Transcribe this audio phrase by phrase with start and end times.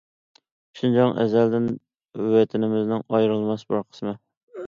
[0.79, 1.67] شىنجاڭ ئەزەلدىن
[2.37, 4.15] ۋەتىنىمىزنىڭ ئايرىلماس بىر قىسمى.